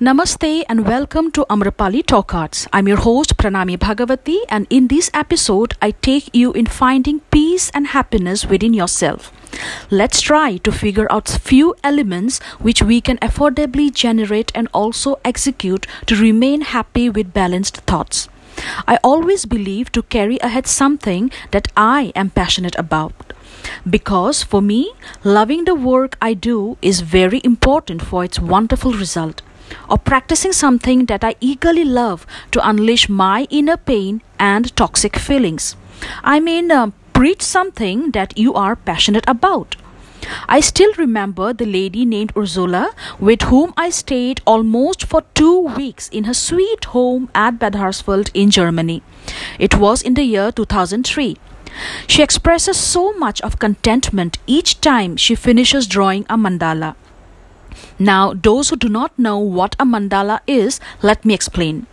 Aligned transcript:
Namaste 0.00 0.64
and 0.66 0.86
welcome 0.86 1.30
to 1.32 1.44
Amrapali 1.50 2.02
Talk 2.02 2.32
Arts. 2.34 2.66
I'm 2.72 2.88
your 2.88 2.96
host 2.96 3.36
Pranami 3.36 3.76
Bhagavati 3.76 4.38
and 4.48 4.66
in 4.70 4.88
this 4.88 5.10
episode 5.12 5.74
I 5.82 5.90
take 5.90 6.34
you 6.34 6.54
in 6.54 6.64
finding 6.64 7.20
peace 7.30 7.70
and 7.74 7.88
happiness 7.88 8.46
within 8.46 8.72
yourself. 8.72 9.30
Let's 9.90 10.22
try 10.22 10.56
to 10.56 10.72
figure 10.72 11.06
out 11.12 11.28
few 11.28 11.74
elements 11.84 12.38
which 12.60 12.82
we 12.82 13.02
can 13.02 13.18
affordably 13.18 13.92
generate 13.92 14.50
and 14.54 14.68
also 14.72 15.20
execute 15.22 15.86
to 16.06 16.16
remain 16.16 16.62
happy 16.62 17.10
with 17.10 17.34
balanced 17.34 17.76
thoughts. 17.82 18.30
I 18.88 18.98
always 19.04 19.44
believe 19.44 19.92
to 19.92 20.02
carry 20.04 20.38
ahead 20.38 20.66
something 20.66 21.30
that 21.50 21.68
I 21.76 22.10
am 22.16 22.30
passionate 22.30 22.78
about. 22.78 23.34
Because 23.88 24.42
for 24.42 24.62
me, 24.62 24.94
loving 25.24 25.66
the 25.66 25.74
work 25.74 26.16
I 26.22 26.32
do 26.32 26.78
is 26.80 27.02
very 27.02 27.42
important 27.44 28.00
for 28.00 28.24
its 28.24 28.40
wonderful 28.40 28.94
result 28.94 29.42
or 29.88 29.98
practicing 29.98 30.52
something 30.52 31.06
that 31.06 31.24
I 31.24 31.34
eagerly 31.40 31.84
love 31.84 32.26
to 32.52 32.68
unleash 32.68 33.08
my 33.08 33.46
inner 33.50 33.76
pain 33.76 34.22
and 34.38 34.74
toxic 34.76 35.16
feelings. 35.16 35.76
I 36.22 36.40
mean, 36.40 36.70
uh, 36.70 36.90
preach 37.12 37.42
something 37.42 38.12
that 38.12 38.38
you 38.38 38.54
are 38.54 38.76
passionate 38.76 39.24
about. 39.28 39.76
I 40.48 40.60
still 40.60 40.92
remember 40.98 41.52
the 41.52 41.66
lady 41.66 42.04
named 42.04 42.32
Ursula 42.36 42.92
with 43.18 43.42
whom 43.42 43.72
I 43.76 43.90
stayed 43.90 44.40
almost 44.46 45.04
for 45.04 45.22
two 45.34 45.60
weeks 45.60 46.08
in 46.08 46.24
her 46.24 46.34
sweet 46.34 46.84
home 46.86 47.30
at 47.34 47.58
Bad 47.58 47.74
Hersfeld 47.74 48.30
in 48.34 48.50
Germany. 48.50 49.02
It 49.58 49.76
was 49.76 50.02
in 50.02 50.14
the 50.14 50.24
year 50.24 50.52
2003. 50.52 51.36
She 52.06 52.22
expresses 52.22 52.76
so 52.76 53.12
much 53.12 53.40
of 53.42 53.58
contentment 53.58 54.38
each 54.46 54.80
time 54.80 55.16
she 55.16 55.34
finishes 55.34 55.86
drawing 55.86 56.26
a 56.28 56.36
mandala. 56.36 56.96
Now, 58.00 58.32
those 58.32 58.70
who 58.70 58.76
do 58.76 58.88
not 58.88 59.18
know 59.18 59.38
what 59.38 59.76
a 59.78 59.84
mandala 59.84 60.40
is, 60.46 60.80
let 61.02 61.24
me 61.24 61.34
explain. 61.34 61.86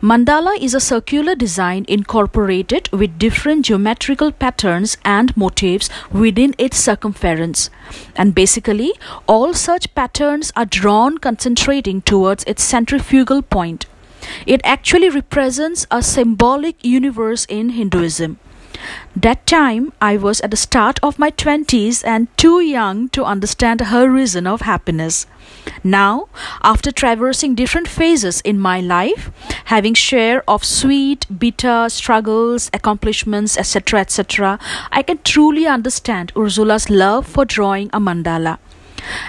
Mandala 0.00 0.56
is 0.60 0.72
a 0.72 0.80
circular 0.80 1.34
design 1.34 1.84
incorporated 1.88 2.88
with 2.92 3.18
different 3.18 3.66
geometrical 3.66 4.30
patterns 4.30 4.96
and 5.04 5.36
motifs 5.36 5.88
within 6.12 6.54
its 6.58 6.76
circumference. 6.76 7.70
And 8.14 8.34
basically, 8.34 8.92
all 9.26 9.52
such 9.52 9.92
patterns 9.96 10.52
are 10.54 10.64
drawn 10.64 11.18
concentrating 11.18 12.02
towards 12.02 12.44
its 12.44 12.62
centrifugal 12.62 13.42
point. 13.42 13.86
It 14.46 14.60
actually 14.62 15.10
represents 15.10 15.86
a 15.90 16.02
symbolic 16.02 16.84
universe 16.84 17.46
in 17.48 17.70
Hinduism. 17.70 18.38
That 19.14 19.46
time 19.46 19.92
I 20.00 20.16
was 20.16 20.40
at 20.40 20.50
the 20.50 20.56
start 20.56 20.98
of 21.02 21.18
my 21.18 21.30
20s 21.30 22.04
and 22.04 22.28
too 22.36 22.60
young 22.60 23.08
to 23.10 23.24
understand 23.24 23.80
her 23.80 24.10
reason 24.10 24.46
of 24.46 24.62
happiness. 24.62 25.26
Now, 25.84 26.28
after 26.62 26.90
traversing 26.90 27.54
different 27.54 27.88
phases 27.88 28.40
in 28.40 28.58
my 28.58 28.80
life, 28.80 29.30
having 29.66 29.94
share 29.94 30.42
of 30.48 30.64
sweet, 30.64 31.26
bitter 31.38 31.88
struggles, 31.88 32.70
accomplishments, 32.72 33.56
etc., 33.56 34.00
etc., 34.00 34.58
I 34.90 35.02
can 35.02 35.18
truly 35.22 35.66
understand 35.66 36.32
Ursula's 36.34 36.90
love 36.90 37.26
for 37.26 37.44
drawing 37.44 37.88
a 37.92 38.00
mandala. 38.00 38.58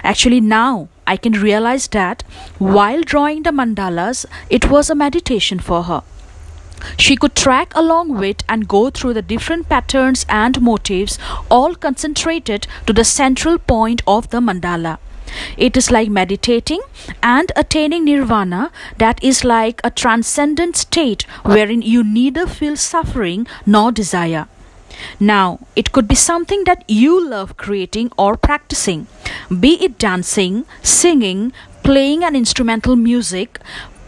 Actually, 0.02 0.40
now 0.40 0.88
I 1.06 1.16
can 1.16 1.32
realize 1.32 1.88
that 1.88 2.22
while 2.58 3.02
drawing 3.02 3.42
the 3.42 3.50
mandalas, 3.50 4.24
it 4.48 4.70
was 4.70 4.88
a 4.88 4.94
meditation 4.94 5.58
for 5.58 5.84
her. 5.84 6.02
She 6.96 7.16
could 7.16 7.34
track 7.34 7.72
along 7.74 8.18
with 8.18 8.42
and 8.48 8.68
go 8.68 8.90
through 8.90 9.14
the 9.14 9.22
different 9.22 9.68
patterns 9.68 10.24
and 10.28 10.60
motifs, 10.60 11.18
all 11.50 11.74
concentrated 11.74 12.66
to 12.86 12.92
the 12.92 13.04
central 13.04 13.58
point 13.58 14.02
of 14.06 14.30
the 14.30 14.40
mandala. 14.40 14.98
It 15.56 15.76
is 15.76 15.90
like 15.90 16.10
meditating 16.10 16.80
and 17.22 17.50
attaining 17.56 18.04
nirvana, 18.04 18.70
that 18.98 19.22
is 19.22 19.44
like 19.44 19.80
a 19.82 19.90
transcendent 19.90 20.76
state 20.76 21.22
wherein 21.42 21.82
you 21.82 22.04
neither 22.04 22.46
feel 22.46 22.76
suffering 22.76 23.46
nor 23.66 23.90
desire. 23.90 24.46
Now, 25.18 25.60
it 25.74 25.90
could 25.92 26.06
be 26.06 26.14
something 26.14 26.64
that 26.64 26.84
you 26.86 27.28
love 27.28 27.56
creating 27.56 28.12
or 28.16 28.36
practicing, 28.36 29.06
be 29.60 29.82
it 29.82 29.98
dancing, 29.98 30.66
singing, 30.82 31.52
playing 31.82 32.22
an 32.22 32.36
instrumental 32.36 32.94
music, 32.94 33.58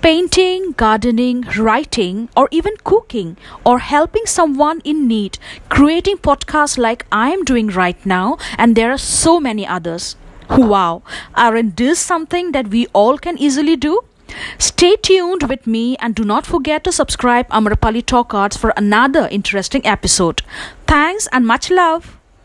painting, 0.07 0.71
gardening, 0.77 1.41
writing, 1.59 2.29
or 2.37 2.47
even 2.53 2.73
cooking, 2.85 3.37
or 3.65 3.81
helping 3.81 4.25
someone 4.25 4.81
in 4.85 5.09
need, 5.09 5.37
creating 5.69 6.17
podcasts 6.17 6.79
like 6.79 7.05
I 7.11 7.33
am 7.33 7.43
doing 7.43 7.67
right 7.67 8.07
now, 8.07 8.39
and 8.57 8.77
there 8.77 8.93
are 8.93 8.99
so 8.99 9.41
many 9.41 9.67
others. 9.67 10.15
Wow, 10.49 11.03
aren't 11.35 11.77
this 11.77 11.99
something 11.99 12.53
that 12.53 12.69
we 12.69 12.87
all 12.93 13.19
can 13.19 13.37
easily 13.37 13.75
do? 13.75 14.03
Stay 14.59 14.95
tuned 14.95 15.49
with 15.49 15.67
me 15.67 15.97
and 15.97 16.15
do 16.15 16.23
not 16.23 16.47
forget 16.47 16.85
to 16.85 16.93
subscribe 16.93 17.49
Amrapali 17.49 18.07
Talk 18.07 18.33
Arts 18.33 18.57
for 18.57 18.73
another 18.77 19.27
interesting 19.33 19.85
episode. 19.85 20.43
Thanks 20.87 21.27
and 21.33 21.45
much 21.45 21.69
love. 21.69 22.16